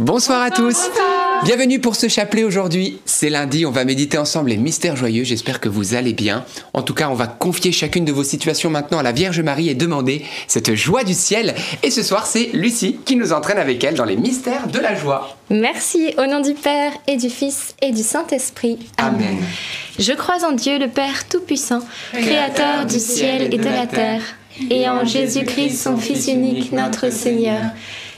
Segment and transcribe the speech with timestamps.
[0.00, 0.88] Bonsoir, à tous.
[1.44, 2.98] Bienvenue pour ce chapelet aujourd'hui.
[3.04, 5.24] C'est lundi, on va méditer ensemble les mystères joyeux.
[5.24, 6.46] J'espère que vous allez bien.
[6.72, 9.68] En tout cas, on va confier chacune de vos situations maintenant à la Vierge Marie
[9.68, 11.54] et demander cette joie du ciel.
[11.82, 14.94] Et ce soir, c'est Lucie qui nous entraîne avec elle dans les mystères de la
[14.94, 15.36] joie.
[15.50, 18.78] Merci au nom du Père et du Fils et du Saint-Esprit.
[18.96, 19.36] Amen.
[19.98, 21.80] Je crois en Dieu le Père Tout-Puissant,
[22.12, 24.22] Créateur du ciel et de la terre,
[24.70, 27.60] et en Jésus-Christ, son Fils unique, notre Seigneur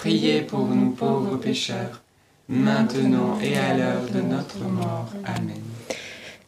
[0.00, 2.00] Priez pour nous pauvres pécheurs,
[2.48, 5.10] maintenant et à l'heure de notre mort.
[5.26, 5.60] Amen.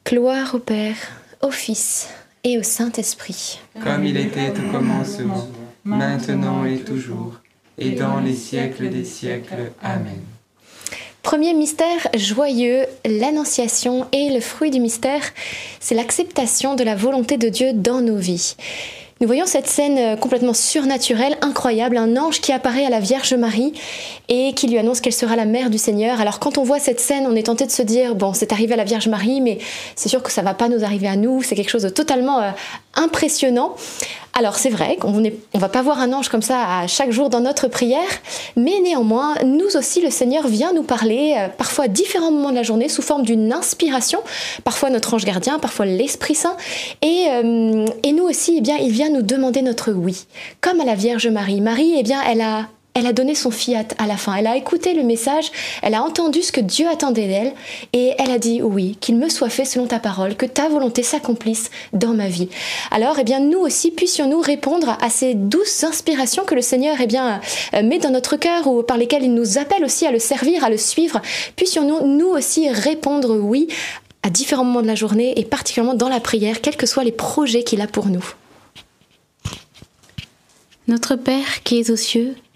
[0.07, 0.97] Gloire au Père,
[1.43, 2.09] au Fils
[2.45, 3.61] et au Saint-Esprit.
[3.85, 5.49] Comme il était au commencement,
[5.85, 7.35] maintenant et toujours,
[7.77, 9.73] et dans les siècles des siècles.
[9.83, 10.23] Amen.
[11.23, 15.23] Premier mystère joyeux, l'Annonciation et le fruit du mystère,
[15.79, 18.57] c'est l'acceptation de la volonté de Dieu dans nos vies.
[19.23, 23.35] Nous voyons cette scène euh, complètement surnaturelle, incroyable, un ange qui apparaît à la Vierge
[23.35, 23.73] Marie
[24.29, 26.21] et qui lui annonce qu'elle sera la mère du Seigneur.
[26.21, 28.75] Alors quand on voit cette scène, on est tenté de se dire, bon, c'est arrivé
[28.75, 29.59] à la Vierge Marie, mais
[29.95, 32.41] c'est sûr que ça va pas nous arriver à nous, c'est quelque chose de totalement
[32.41, 32.51] euh,
[32.97, 33.77] impressionnant.
[34.35, 37.29] Alors c'est vrai qu'on ne va pas voir un ange comme ça à chaque jour
[37.29, 38.09] dans notre prière,
[38.57, 42.55] mais néanmoins, nous aussi, le Seigneur vient nous parler, euh, parfois à différents moments de
[42.55, 44.21] la journée, sous forme d'une inspiration,
[44.65, 46.57] parfois notre ange gardien, parfois l'Esprit Saint,
[47.03, 50.25] et, euh, et nous aussi, eh bien, il vient nous demander notre oui,
[50.63, 51.61] comme à la Vierge Marie.
[51.61, 54.35] Marie, eh bien, elle a elle a donné son fiat à la fin.
[54.35, 55.51] Elle a écouté le message,
[55.83, 57.53] elle a entendu ce que Dieu attendait d'elle
[57.93, 61.03] et elle a dit oui, qu'il me soit fait selon ta parole, que ta volonté
[61.03, 62.49] s'accomplisse dans ma vie.
[62.91, 67.07] Alors, eh bien, nous aussi, puissions-nous répondre à ces douces inspirations que le Seigneur eh
[67.07, 67.41] bien,
[67.75, 70.65] euh, met dans notre cœur ou par lesquelles il nous appelle aussi à le servir,
[70.65, 71.21] à le suivre.
[71.57, 73.69] Puissions-nous, nous aussi, répondre oui
[74.23, 77.13] à différents moments de la journée et particulièrement dans la prière, quels que soient les
[77.13, 78.25] projets qu'il a pour nous.
[80.89, 82.35] Notre Père qui es aux cieux,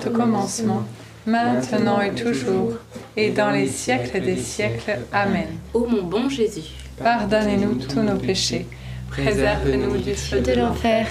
[0.00, 0.82] était au commencement,
[1.26, 2.72] maintenant et toujours,
[3.16, 4.98] et dans les siècles des siècles.
[5.12, 5.48] Amen.
[5.74, 8.66] Ô mon bon Jésus, Pardonnez-nous tous nos péchés,
[9.08, 11.06] préserve-nous du feu de l'enfer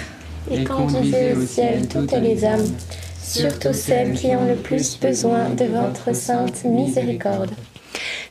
[0.52, 2.68] et conduisez au ciel toutes les âmes,
[3.22, 7.52] surtout celles qui ont le plus besoin de votre sainte miséricorde.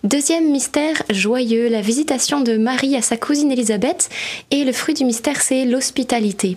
[0.05, 4.09] Deuxième mystère joyeux, la visitation de Marie à sa cousine Élisabeth.
[4.53, 6.57] Et le fruit du mystère, c'est l'hospitalité.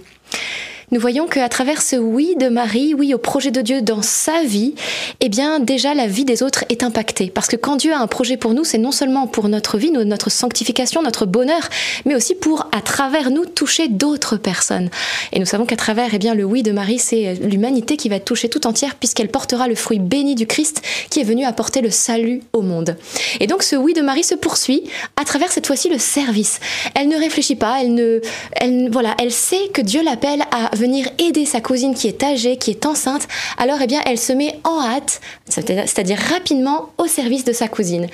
[0.94, 4.44] Nous voyons qu'à travers ce oui de Marie, oui au projet de Dieu dans sa
[4.44, 4.76] vie,
[5.22, 7.32] eh bien déjà la vie des autres est impactée.
[7.34, 9.90] Parce que quand Dieu a un projet pour nous, c'est non seulement pour notre vie,
[9.92, 11.70] notre sanctification, notre bonheur,
[12.04, 14.90] mais aussi pour, à travers nous, toucher d'autres personnes.
[15.32, 18.18] Et nous savons qu'à travers eh bien, le oui de Marie, c'est l'humanité qui va
[18.18, 21.80] être touchée tout entière, puisqu'elle portera le fruit béni du Christ qui est venu apporter
[21.80, 22.98] le salut au monde.
[23.40, 24.84] Et donc ce oui de Marie se poursuit
[25.16, 26.60] à travers cette fois-ci le service.
[26.96, 28.20] Elle ne réfléchit pas, elle ne,
[28.60, 32.58] elle, voilà, elle sait que Dieu l'appelle à venir aider sa cousine qui est âgée,
[32.58, 33.28] qui est enceinte.
[33.58, 38.08] Alors, eh bien, elle se met en hâte, c'est-à-dire rapidement au service de sa cousine.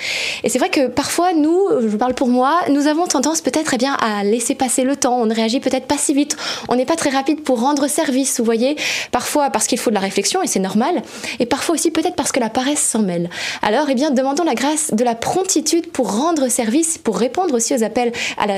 [0.44, 3.78] Et c'est vrai que parfois, nous, je parle pour moi, nous avons tendance peut-être eh
[3.78, 5.18] bien à laisser passer le temps.
[5.18, 6.36] On ne réagit peut-être pas si vite.
[6.68, 8.40] On n'est pas très rapide pour rendre service.
[8.40, 8.76] Vous voyez,
[9.12, 11.02] parfois parce qu'il faut de la réflexion et c'est normal,
[11.40, 13.30] et parfois aussi peut-être parce que la paresse s'en mêle.
[13.62, 17.74] Alors, eh bien, demandons la grâce de la promptitude pour rendre service, pour répondre aussi
[17.74, 18.12] aux appels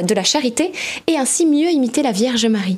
[0.03, 0.71] de la charité
[1.07, 2.77] et ainsi mieux imiter la Vierge Marie.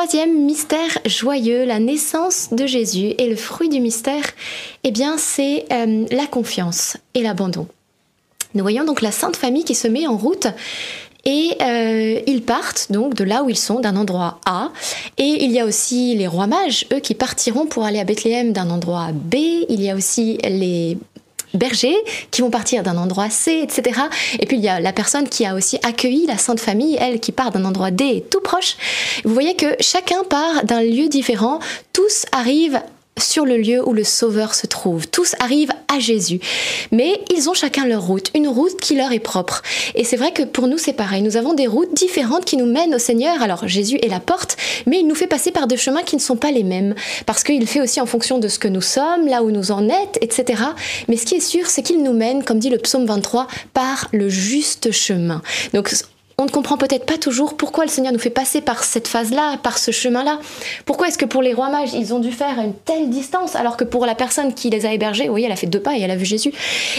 [0.00, 3.14] Troisième mystère joyeux, la naissance de Jésus.
[3.18, 4.22] Et le fruit du mystère,
[4.84, 7.66] eh bien, c'est euh, la confiance et l'abandon.
[8.54, 10.46] Nous voyons donc la Sainte Famille qui se met en route
[11.24, 14.70] et euh, ils partent donc de là où ils sont, d'un endroit A.
[15.16, 18.52] Et il y a aussi les rois mages, eux, qui partiront pour aller à Bethléem
[18.52, 19.34] d'un endroit B.
[19.68, 20.96] Il y a aussi les
[21.54, 21.96] bergers
[22.30, 24.00] qui vont partir d'un endroit C, etc.
[24.38, 27.20] Et puis il y a la personne qui a aussi accueilli la Sainte Famille, elle
[27.20, 28.76] qui part d'un endroit D tout proche.
[29.24, 31.58] Vous voyez que chacun part d'un lieu différent,
[31.92, 32.80] tous arrivent
[33.18, 35.08] sur le lieu où le Sauveur se trouve.
[35.08, 36.40] Tous arrivent à Jésus.
[36.92, 39.62] Mais ils ont chacun leur route, une route qui leur est propre.
[39.94, 41.22] Et c'est vrai que pour nous, c'est pareil.
[41.22, 43.42] Nous avons des routes différentes qui nous mènent au Seigneur.
[43.42, 44.56] Alors Jésus est la porte,
[44.86, 46.94] mais il nous fait passer par des chemins qui ne sont pas les mêmes.
[47.26, 49.88] Parce qu'il fait aussi en fonction de ce que nous sommes, là où nous en
[49.88, 50.62] êtes, etc.
[51.08, 54.08] Mais ce qui est sûr, c'est qu'il nous mène, comme dit le psaume 23, par
[54.12, 55.42] le juste chemin.
[55.72, 55.90] Donc
[56.40, 59.56] on ne comprend peut-être pas toujours pourquoi le Seigneur nous fait passer par cette phase-là,
[59.60, 60.38] par ce chemin-là.
[60.84, 63.76] Pourquoi est-ce que pour les rois mages, ils ont dû faire une telle distance, alors
[63.76, 66.00] que pour la personne qui les a hébergés, voyez, elle a fait deux pas et
[66.00, 66.52] elle a vu Jésus.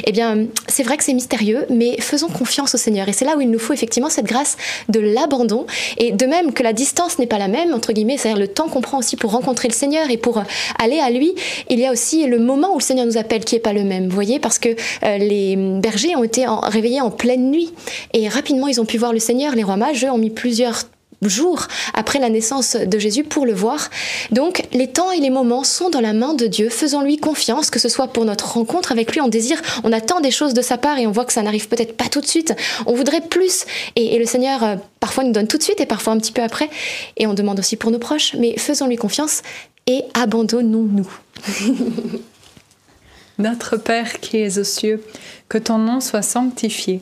[0.06, 3.08] Eh bien, c'est vrai que c'est mystérieux, mais faisons confiance au Seigneur.
[3.08, 4.58] Et c'est là où il nous faut effectivement cette grâce
[4.90, 5.66] de l'abandon.
[5.98, 8.68] Et de même que la distance n'est pas la même, entre guillemets, c'est-à-dire le temps
[8.68, 10.44] qu'on prend aussi pour rencontrer le Seigneur et pour
[10.80, 11.34] aller à lui,
[11.70, 13.86] il y a aussi le moment où le Seigneur nous appelle qui n'est pas le
[13.86, 14.10] même.
[14.10, 14.68] Vous voyez, parce que
[15.04, 17.72] euh, les bergers ont été réveillés en pleine nuit
[18.12, 19.29] et rapidement ils ont pu voir le Seigneur.
[19.30, 20.86] Les rois mages ont mis plusieurs
[21.22, 23.90] jours après la naissance de Jésus pour le voir.
[24.32, 26.70] Donc les temps et les moments sont dans la main de Dieu.
[26.70, 30.32] Faisons-lui confiance, que ce soit pour notre rencontre avec lui, on désire, on attend des
[30.32, 32.56] choses de sa part et on voit que ça n'arrive peut-être pas tout de suite.
[32.88, 35.86] On voudrait plus et, et le Seigneur euh, parfois nous donne tout de suite et
[35.86, 36.70] parfois un petit peu après.
[37.18, 39.44] Et on demande aussi pour nos proches, mais faisons-lui confiance
[39.86, 41.12] et abandonnons-nous.
[43.38, 45.04] Notre Père qui es aux cieux,
[45.48, 47.02] que ton nom soit sanctifié,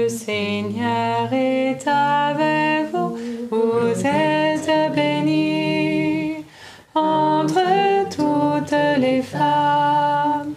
[0.25, 3.17] Seigneur est avec vous.
[3.49, 6.45] Vous êtes bénie
[6.93, 10.53] entre toutes les femmes,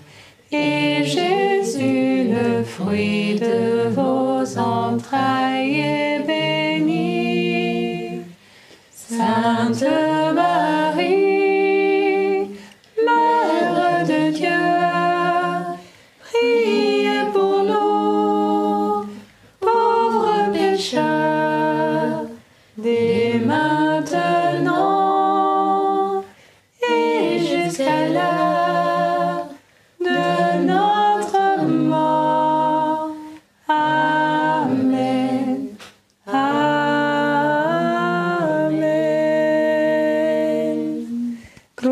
[0.53, 3.23] et Jésus, le fruit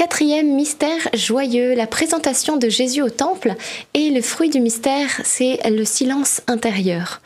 [0.00, 3.52] Quatrième mystère joyeux, la présentation de Jésus au temple.
[3.92, 7.20] Et le fruit du mystère, c'est le silence intérieur.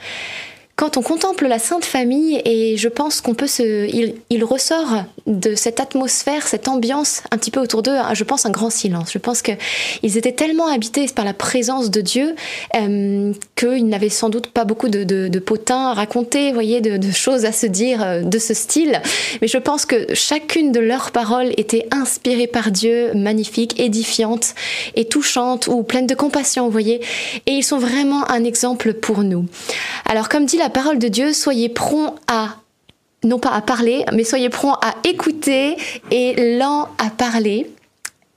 [0.77, 3.89] Quand on contemple la Sainte Famille, et je pense qu'on peut se,
[4.31, 8.51] il, ressort de cette atmosphère, cette ambiance un petit peu autour d'eux, je pense un
[8.51, 9.13] grand silence.
[9.13, 9.53] Je pense que
[10.03, 12.35] ils étaient tellement habités par la présence de Dieu
[12.77, 17.45] euh, qu'ils n'avaient sans doute pas beaucoup de, potins à raconter, voyez, de, de choses
[17.45, 19.01] à se dire euh, de ce style.
[19.41, 24.55] Mais je pense que chacune de leurs paroles était inspirée par Dieu, magnifique, édifiante
[24.97, 27.01] et touchante ou pleine de compassion, vous voyez.
[27.47, 29.47] Et ils sont vraiment un exemple pour nous.
[30.07, 32.57] Alors, comme dit la parole de Dieu, soyez prompts à
[33.25, 35.77] non pas à parler, mais soyez prompts à écouter
[36.11, 37.71] et lents à parler.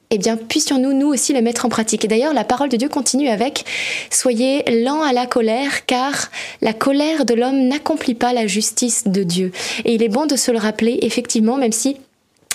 [0.10, 2.06] Eh bien, puissions-nous, nous aussi, le mettre en pratique.
[2.06, 3.66] Et d'ailleurs, la parole de Dieu continue avec
[4.10, 6.30] Soyez lents à la colère, car
[6.62, 9.52] la colère de l'homme n'accomplit pas la justice de Dieu.
[9.84, 11.98] Et il est bon de se le rappeler, effectivement, même si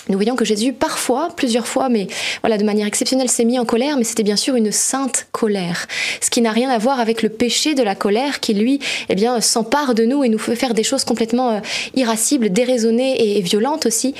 [0.09, 2.07] nous voyons que Jésus, parfois, plusieurs fois, mais
[2.41, 5.87] voilà, de manière exceptionnelle, s'est mis en colère, mais c'était bien sûr une sainte colère.
[6.19, 9.15] Ce qui n'a rien à voir avec le péché de la colère qui, lui, eh
[9.15, 11.59] bien, s'empare de nous et nous fait faire des choses complètement euh,
[11.95, 14.13] irascibles, déraisonnées et, violentes aussi.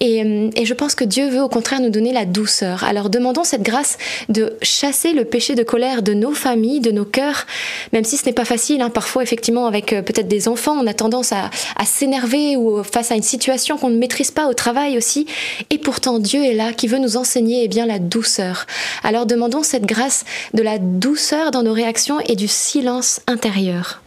[0.00, 2.84] Et, euh, et je pense que Dieu veut au contraire nous donner la douceur.
[2.84, 3.96] Alors demandons cette grâce
[4.28, 7.46] de chasser le péché de colère de nos familles, de nos cœurs,
[7.92, 8.82] même si ce n'est pas facile.
[8.82, 12.82] Hein, parfois, effectivement, avec euh, peut-être des enfants, on a tendance à, à s'énerver ou
[12.84, 15.26] face à une situation qu'on ne maîtrise pas au travail aussi.
[15.70, 18.66] Et pourtant, Dieu est là qui veut nous enseigner eh bien, la douceur.
[19.02, 24.02] Alors demandons cette grâce de la douceur dans nos réactions et du silence intérieur.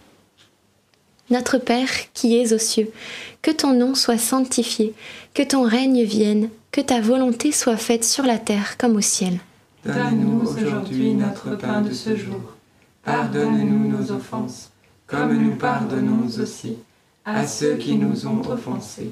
[1.29, 2.91] Notre Père qui es aux cieux,
[3.41, 4.93] que ton nom soit sanctifié,
[5.33, 9.39] que ton règne vienne, que ta volonté soit faite sur la terre comme au ciel.
[9.85, 12.41] Donne-nous aujourd'hui notre pain de ce jour.
[13.03, 14.71] Pardonne-nous nos offenses,
[15.07, 16.77] comme nous pardonnons aussi
[17.25, 19.11] à ceux qui nous ont offensés.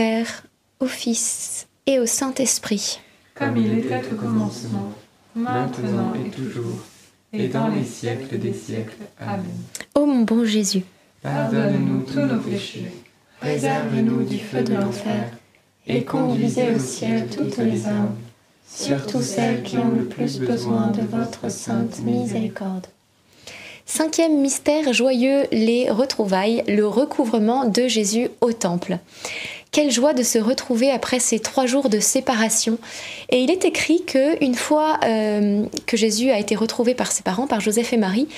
[0.00, 0.44] Père,
[0.78, 3.00] au Fils et au Saint-Esprit.
[3.34, 4.94] Comme il était au commencement,
[5.34, 6.78] maintenant et toujours,
[7.34, 8.96] et dans les siècles des siècles.
[9.20, 9.44] Amen.
[9.94, 10.84] Ô mon bon Jésus,
[11.20, 12.90] Pardonne-nous tous nos péchés,
[13.40, 15.32] préserve-nous du feu de l'enfer,
[15.86, 18.16] et conduisez au ciel toutes les âmes,
[18.66, 22.86] surtout celles qui ont le plus besoin de votre sainte miséricorde.
[23.84, 28.98] Cinquième mystère joyeux, les retrouvailles, le recouvrement de Jésus au temple.
[29.72, 32.78] Quelle joie de se retrouver après ces trois jours de séparation.
[33.28, 37.22] Et il est écrit que une fois euh, que Jésus a été retrouvé par ses
[37.22, 38.28] parents, par Joseph et Marie,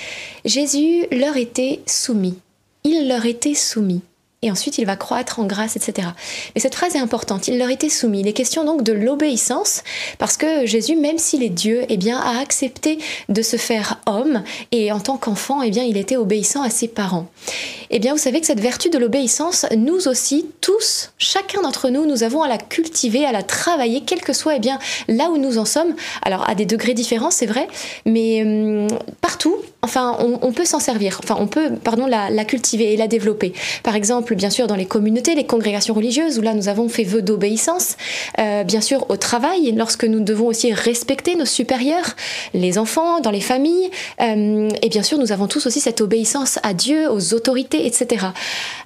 [0.45, 2.37] Jésus leur était soumis.
[2.83, 4.01] Il leur était soumis.
[4.43, 6.09] Et ensuite, il va croître en grâce, etc.
[6.53, 7.47] Mais cette phrase est importante.
[7.47, 8.19] Il leur était soumis.
[8.19, 9.83] Il est question donc de l'obéissance,
[10.19, 14.43] parce que Jésus, même s'il est Dieu, eh bien, a accepté de se faire homme,
[14.73, 17.27] et en tant qu'enfant, eh bien, il était obéissant à ses parents.
[17.89, 22.05] Eh bien, vous savez que cette vertu de l'obéissance, nous aussi, tous, chacun d'entre nous,
[22.05, 24.77] nous avons à la cultiver, à la travailler, quel que soit, eh bien,
[25.07, 25.95] là où nous en sommes.
[26.21, 27.67] Alors, à des degrés différents, c'est vrai,
[28.05, 28.87] mais hum,
[29.21, 31.19] partout, enfin, on, peut s'en servir.
[31.23, 33.53] Enfin, on peut, pardon, la, cultiver et la développer.
[33.83, 37.03] Par exemple, bien sûr, dans les communautés, les congrégations religieuses, où là, nous avons fait
[37.03, 37.97] vœu d'obéissance.
[38.39, 42.15] Euh, bien sûr, au travail, lorsque nous devons aussi respecter nos supérieurs,
[42.53, 43.91] les enfants, dans les familles.
[44.21, 48.27] Euh, et bien sûr, nous avons tous aussi cette obéissance à Dieu, aux autorités, etc.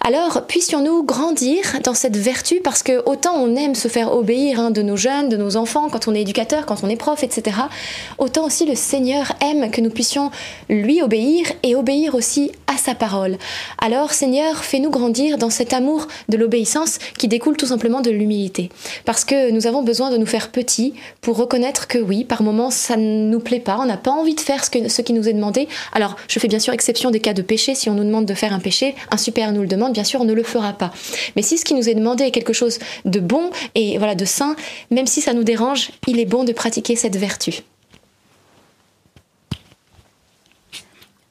[0.04, 4.72] Alors, puissions-nous grandir dans cette vertu, parce que autant on aime se faire obéir hein,
[4.72, 7.58] de nos jeunes, de nos enfants, quand on est éducateur, quand on est prof, etc.,
[8.18, 10.32] autant aussi le Seigneur aime que nous puissions
[11.02, 13.38] obéir et obéir aussi à sa parole.
[13.82, 18.70] Alors, Seigneur, fais-nous grandir dans cet amour de l'obéissance qui découle tout simplement de l'humilité.
[19.06, 22.72] Parce que nous avons besoin de nous faire petits pour reconnaître que oui, par moments,
[22.72, 25.28] ça ne nous plaît pas, on n'a pas envie de faire ce, ce qui nous
[25.28, 25.68] est demandé.
[25.94, 27.76] Alors, je fais bien sûr exception des cas de péché.
[27.76, 30.22] Si on nous demande de faire un péché, un super nous le demande, bien sûr,
[30.22, 30.92] on ne le fera pas.
[31.36, 34.26] Mais si ce qui nous est demandé est quelque chose de bon et voilà de
[34.26, 34.56] sain,
[34.92, 37.62] même si ça nous dérange, il est bon de pratiquer cette vertu.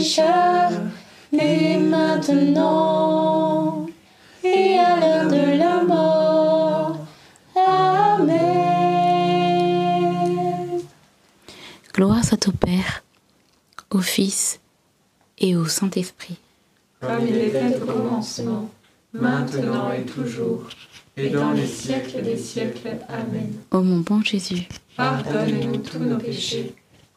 [0.00, 0.72] pécheurs,
[1.30, 3.86] mais maintenant
[4.42, 6.96] et à l'heure de la mort.
[7.54, 8.40] Amen.
[11.92, 13.04] Gloire soit au Père,
[13.90, 14.58] au Fils
[15.38, 16.38] et au Saint-Esprit.
[17.00, 18.70] Comme il était au commencement,
[19.12, 20.70] maintenant et toujours,
[21.16, 22.96] et dans les siècles des siècles.
[23.08, 23.52] Amen.
[23.70, 26.74] Ô mon bon Jésus, Pardonne-nous tous nos péchés,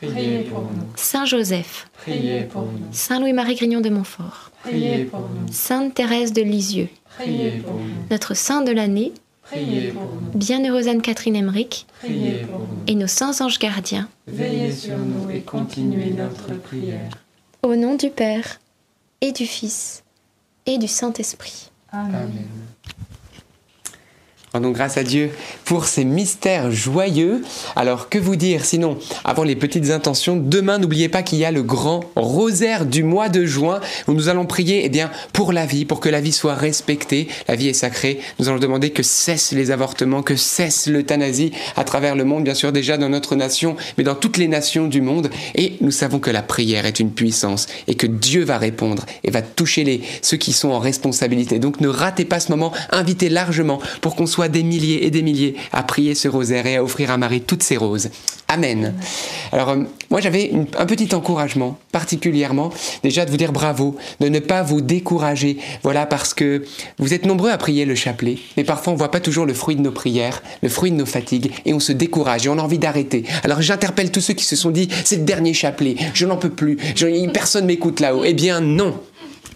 [0.00, 0.86] Priez pour nous.
[0.94, 2.86] Saint Joseph, Priez pour nous.
[2.92, 5.52] Saint Louis-Marie Grignon de Montfort, Priez pour nous.
[5.52, 7.80] Sainte Thérèse de Lisieux, Priez pour nous.
[8.10, 10.38] notre saint de l'année, Priez pour nous.
[10.38, 12.66] bienheureuse Anne-Catherine Emmerich Priez pour nous.
[12.86, 17.10] et nos saints anges gardiens, Veillez sur nous et continuez notre prière.
[17.62, 18.60] au nom du Père
[19.22, 20.02] et du Fils
[20.66, 21.70] et du Saint-Esprit.
[21.92, 22.30] Amen.
[24.56, 25.28] Rendons grâce à Dieu
[25.66, 27.44] pour ces mystères joyeux.
[27.76, 31.50] Alors que vous dire sinon, avant les petites intentions, demain n'oubliez pas qu'il y a
[31.50, 35.66] le grand rosaire du mois de juin où nous allons prier eh bien, pour la
[35.66, 37.28] vie, pour que la vie soit respectée.
[37.48, 38.18] La vie est sacrée.
[38.38, 42.54] Nous allons demander que cessent les avortements, que cesse l'euthanasie à travers le monde, bien
[42.54, 45.28] sûr déjà dans notre nation, mais dans toutes les nations du monde.
[45.54, 49.30] Et nous savons que la prière est une puissance et que Dieu va répondre et
[49.30, 51.58] va toucher les, ceux qui sont en responsabilité.
[51.58, 55.22] Donc ne ratez pas ce moment, invitez largement pour qu'on soit des milliers et des
[55.22, 58.10] milliers à prier ce rosaire et à offrir à Marie toutes ses roses.
[58.48, 58.94] Amen.
[59.52, 62.70] Alors euh, moi j'avais un petit encouragement particulièrement
[63.02, 65.58] déjà de vous dire bravo, de ne pas vous décourager.
[65.82, 66.64] Voilà parce que
[66.98, 69.74] vous êtes nombreux à prier le chapelet, mais parfois on voit pas toujours le fruit
[69.74, 72.62] de nos prières, le fruit de nos fatigues et on se décourage et on a
[72.62, 73.24] envie d'arrêter.
[73.42, 76.50] Alors j'interpelle tous ceux qui se sont dit c'est le dernier chapelet, je n'en peux
[76.50, 76.78] plus,
[77.36, 78.24] personne m'écoute là-haut.
[78.24, 78.94] Eh bien non.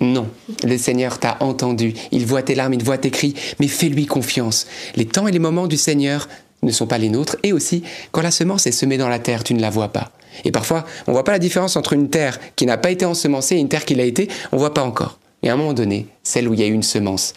[0.01, 0.29] Non,
[0.65, 4.67] le Seigneur t'a entendu, il voit tes larmes, il voit tes cris, mais fais-lui confiance.
[4.97, 6.27] Les temps et les moments du Seigneur
[6.63, 9.45] ne sont pas les nôtres, et aussi, quand la semence est semée dans la terre,
[9.45, 10.11] tu ne la vois pas.
[10.45, 13.05] Et parfois, on ne voit pas la différence entre une terre qui n'a pas été
[13.05, 15.19] ensemencée et une terre qui l'a été, on ne voit pas encore.
[15.43, 17.35] Et à un moment donné, celle où il y a eu une semence,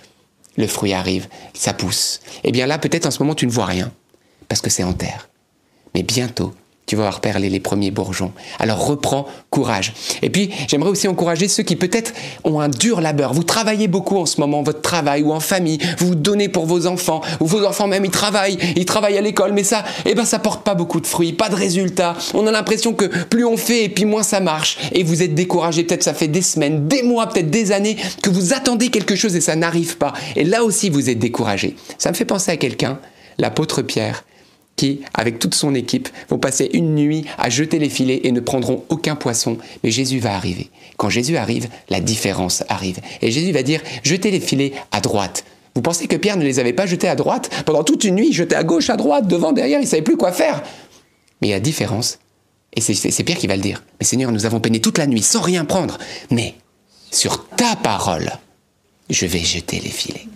[0.55, 2.21] le fruit arrive, ça pousse.
[2.43, 3.91] Et bien là, peut-être en ce moment, tu ne vois rien,
[4.47, 5.29] parce que c'est en terre.
[5.95, 6.53] Mais bientôt,
[6.93, 8.33] tu vas voir perler les premiers bourgeons.
[8.59, 9.95] Alors reprends courage.
[10.21, 12.13] Et puis, j'aimerais aussi encourager ceux qui peut-être
[12.43, 13.33] ont un dur labeur.
[13.33, 16.67] Vous travaillez beaucoup en ce moment, votre travail ou en famille, vous vous donnez pour
[16.67, 20.13] vos enfants, ou vos enfants même, ils travaillent, ils travaillent à l'école, mais ça, eh
[20.13, 22.15] ben, ça porte pas beaucoup de fruits, pas de résultats.
[22.35, 24.77] On a l'impression que plus on fait, et puis moins ça marche.
[24.91, 28.29] Et vous êtes découragé, peut-être ça fait des semaines, des mois, peut-être des années, que
[28.29, 30.13] vous attendez quelque chose et ça n'arrive pas.
[30.35, 31.75] Et là aussi, vous êtes découragé.
[31.97, 32.99] Ça me fait penser à quelqu'un,
[33.39, 34.25] l'apôtre Pierre,
[35.13, 38.83] avec toute son équipe, vont passer une nuit à jeter les filets et ne prendront
[38.89, 39.57] aucun poisson.
[39.83, 40.69] Mais Jésus va arriver.
[40.97, 42.99] Quand Jésus arrive, la différence arrive.
[43.21, 45.45] Et Jésus va dire, jetez les filets à droite.
[45.75, 48.29] Vous pensez que Pierre ne les avait pas jetés à droite Pendant toute une nuit,
[48.31, 50.61] il à gauche, à droite, devant, derrière, il ne savait plus quoi faire.
[51.41, 52.19] Mais il y a différence.
[52.75, 53.83] Et c'est Pierre qui va le dire.
[53.99, 55.97] Mais Seigneur, nous avons peiné toute la nuit sans rien prendre.
[56.31, 56.55] Mais
[57.11, 58.31] sur ta parole,
[59.09, 60.27] je vais jeter les filets.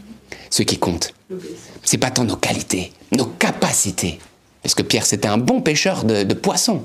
[0.49, 1.13] Ce qui compte,
[1.83, 4.19] c'est pas tant nos qualités, nos capacités.
[4.67, 6.83] Parce que Pierre, c'était un bon pêcheur de, de poissons.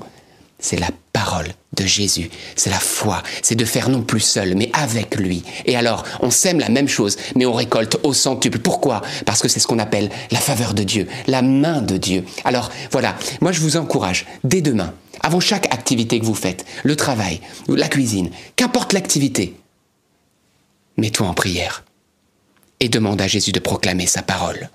[0.57, 4.69] C'est la parole de Jésus, c'est la foi, c'est de faire non plus seul, mais
[4.71, 5.43] avec lui.
[5.65, 8.59] Et alors, on sème la même chose, mais on récolte au centuple.
[8.59, 9.01] Pourquoi?
[9.25, 12.23] Parce que c'est ce qu'on appelle la faveur de Dieu, la main de Dieu.
[12.45, 16.95] Alors, voilà, moi je vous encourage, dès demain, avant chaque activité que vous faites, le
[16.95, 19.57] travail, la cuisine, qu'importe l'activité,
[20.95, 21.83] mets-toi en prière
[22.79, 24.69] et demande à Jésus de proclamer sa parole,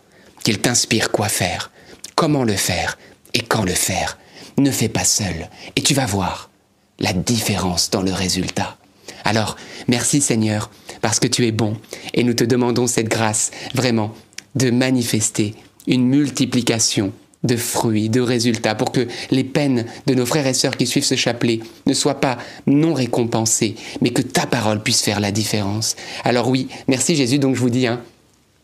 [0.45, 1.71] qu'il t'inspire quoi faire,
[2.19, 2.99] comment le faire
[3.33, 4.19] et quand le faire.
[4.59, 6.51] Ne fais pas seul et tu vas voir
[6.99, 8.77] la différence dans le résultat.
[9.25, 9.55] Alors,
[9.87, 10.69] merci Seigneur,
[11.01, 11.77] parce que tu es bon
[12.15, 14.13] et nous te demandons cette grâce vraiment
[14.57, 15.55] de manifester
[15.87, 17.13] une multiplication
[17.45, 21.05] de fruits, de résultats, pour que les peines de nos frères et sœurs qui suivent
[21.05, 25.95] ce chapelet ne soient pas non récompensées, mais que ta parole puisse faire la différence.
[26.25, 28.03] Alors oui, merci Jésus, donc je vous dis, hein,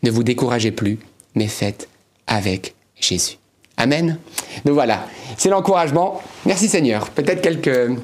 [0.03, 0.99] ne vous découragez plus,
[1.35, 1.87] mais faites
[2.27, 3.37] avec Jésus.
[3.77, 4.17] Amen.
[4.63, 5.07] Donc voilà,
[5.37, 6.21] c'est l'encouragement.
[6.45, 7.09] Merci Seigneur.
[7.09, 7.97] Peut-être quelques...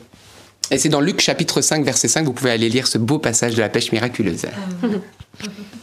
[0.70, 3.56] Et c'est dans Luc chapitre 5, verset 5, vous pouvez aller lire ce beau passage
[3.56, 4.46] de la pêche miraculeuse.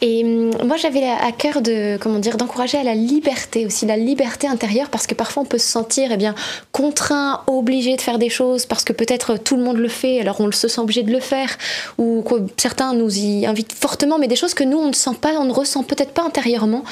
[0.00, 3.96] Et hum, moi, j'avais à cœur de, comment dire, d'encourager à la liberté aussi, la
[3.96, 6.34] liberté intérieure, parce que parfois on peut se sentir, eh bien,
[6.72, 10.40] contraint, obligé de faire des choses, parce que peut-être tout le monde le fait, alors
[10.40, 11.56] on se sent obligé de le faire,
[11.98, 15.16] ou que certains nous y invitent fortement, mais des choses que nous on ne sent
[15.20, 16.84] pas, on ne ressent peut-être pas intérieurement.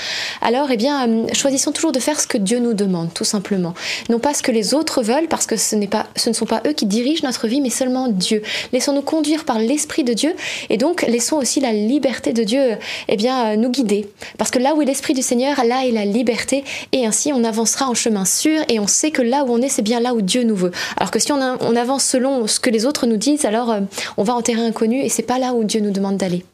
[0.43, 3.75] Alors, eh bien, hum, choisissons toujours de faire ce que Dieu nous demande, tout simplement,
[4.09, 6.63] non pas ce que les autres veulent, parce que ce pas, ce ne sont pas
[6.67, 8.43] eux qui dirigent notre vie, mais seulement Dieu.
[8.73, 10.35] Laissons-nous conduire par l'esprit de Dieu,
[10.71, 12.79] et donc laissons aussi la liberté de Dieu
[13.09, 14.09] eh bien, euh, nous guider.
[14.39, 17.45] Parce que là où est l'Esprit du Seigneur, là est la liberté, et ainsi on
[17.45, 20.15] avancera en chemin sûr, et on sait que là où on est, c'est bien là
[20.15, 20.73] où Dieu nous veut.
[20.97, 23.81] Alors que si on, avance selon ce que les autres nous disent, alors euh,
[24.17, 26.45] on va en terrain inconnu, et c'est pas là où Dieu nous demande d'aller.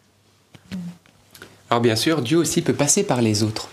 [1.71, 3.69] Alors bien sûr, Dieu aussi peut passer par les autres.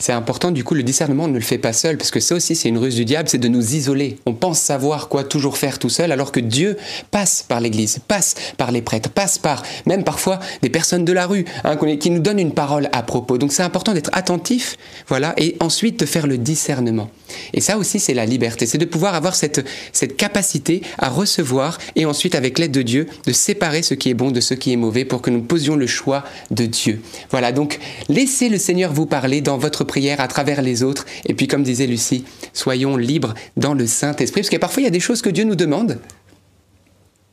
[0.00, 2.56] C'est important, du coup, le discernement ne le fait pas seul, parce que ça aussi,
[2.56, 4.16] c'est une ruse du diable, c'est de nous isoler.
[4.24, 6.78] On pense savoir quoi toujours faire tout seul, alors que Dieu
[7.10, 11.26] passe par l'Église, passe par les prêtres, passe par même parfois des personnes de la
[11.26, 13.36] rue, hein, qui nous donnent une parole à propos.
[13.36, 17.10] Donc c'est important d'être attentif, voilà, et ensuite de faire le discernement.
[17.52, 21.76] Et ça aussi, c'est la liberté, c'est de pouvoir avoir cette, cette capacité à recevoir,
[21.94, 24.72] et ensuite, avec l'aide de Dieu, de séparer ce qui est bon de ce qui
[24.72, 27.02] est mauvais, pour que nous posions le choix de Dieu.
[27.30, 27.78] Voilà, donc
[28.08, 31.04] laissez le Seigneur vous parler dans votre prière à travers les autres.
[31.26, 34.42] Et puis, comme disait Lucie, soyons libres dans le Saint-Esprit.
[34.42, 35.98] Parce que parfois, il y a des choses que Dieu nous demande,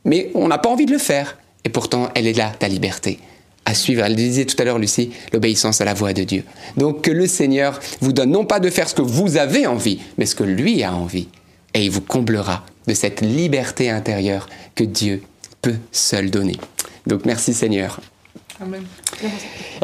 [0.04, 1.38] mais on n'a pas envie de le faire.
[1.64, 3.20] Et pourtant, elle est là, ta liberté.
[3.64, 6.42] À suivre, elle disait tout à l'heure, Lucie, l'obéissance à la voix de Dieu.
[6.76, 10.00] Donc, que le Seigneur vous donne non pas de faire ce que vous avez envie,
[10.16, 11.28] mais ce que lui a envie.
[11.74, 15.22] Et il vous comblera de cette liberté intérieure que Dieu
[15.62, 16.56] peut seul donner.
[17.06, 18.00] Donc, merci Seigneur.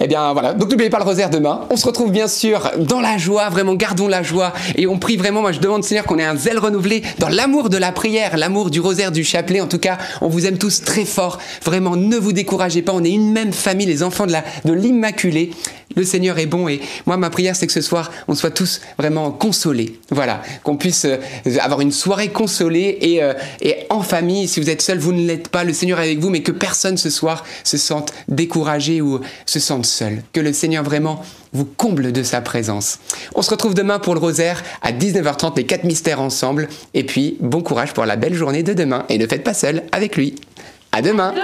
[0.01, 1.67] Eh bien voilà, donc n'oubliez pas le rosaire demain.
[1.71, 5.17] On se retrouve bien sûr dans la joie, vraiment gardons la joie et on prie
[5.17, 8.37] vraiment, moi je demande Seigneur qu'on ait un zèle renouvelé dans l'amour de la prière,
[8.37, 9.61] l'amour du rosaire, du chapelet.
[9.61, 11.39] En tout cas, on vous aime tous très fort.
[11.65, 15.51] Vraiment, ne vous découragez pas, on est une même famille, les enfants de l'Immaculée.
[15.97, 18.81] Le Seigneur est bon et moi ma prière c'est que ce soir on soit tous
[18.99, 20.01] vraiment consolés.
[20.11, 21.19] Voilà, qu'on puisse euh,
[21.61, 24.49] avoir une soirée consolée et, euh, et en famille.
[24.49, 26.51] Si vous êtes seul, vous ne l'êtes pas, le Seigneur est avec vous, mais que
[26.51, 30.23] personne ce soir se sente découragé ou se sente seul.
[30.33, 31.23] Que le Seigneur vraiment
[31.53, 32.99] vous comble de sa présence.
[33.35, 36.69] On se retrouve demain pour le rosaire à 19h30, les quatre mystères ensemble.
[36.95, 39.85] Et puis bon courage pour la belle journée de demain et ne faites pas seul
[39.93, 40.35] avec lui.
[40.93, 41.35] À demain.